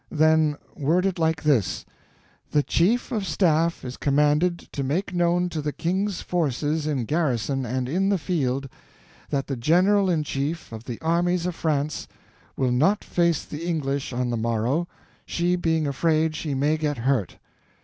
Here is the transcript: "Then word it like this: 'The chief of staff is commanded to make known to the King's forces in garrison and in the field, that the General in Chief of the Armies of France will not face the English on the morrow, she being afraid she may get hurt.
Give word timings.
"Then 0.09 0.57
word 0.75 1.05
it 1.05 1.19
like 1.19 1.43
this: 1.43 1.85
'The 2.49 2.63
chief 2.63 3.11
of 3.11 3.23
staff 3.27 3.85
is 3.85 3.97
commanded 3.97 4.57
to 4.71 4.83
make 4.83 5.13
known 5.13 5.47
to 5.49 5.61
the 5.61 5.71
King's 5.71 6.21
forces 6.21 6.87
in 6.87 7.05
garrison 7.05 7.67
and 7.67 7.87
in 7.87 8.09
the 8.09 8.17
field, 8.17 8.67
that 9.29 9.45
the 9.45 9.55
General 9.55 10.09
in 10.09 10.23
Chief 10.23 10.71
of 10.71 10.85
the 10.85 10.99
Armies 11.01 11.45
of 11.45 11.53
France 11.53 12.07
will 12.57 12.71
not 12.71 13.03
face 13.03 13.45
the 13.45 13.63
English 13.67 14.11
on 14.11 14.31
the 14.31 14.37
morrow, 14.37 14.87
she 15.27 15.55
being 15.55 15.85
afraid 15.85 16.35
she 16.35 16.55
may 16.55 16.77
get 16.77 16.97
hurt. 16.97 17.37